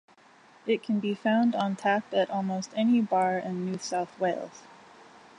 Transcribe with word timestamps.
It 0.65 0.81
can 0.81 0.99
be 0.99 1.13
found 1.13 1.53
on 1.53 1.75
tap 1.75 2.11
at 2.11 2.31
almost 2.31 2.71
any 2.75 3.01
bar 3.01 3.37
in 3.37 3.67
New 3.67 3.77
South 3.77 4.19
Wales. 4.19 4.63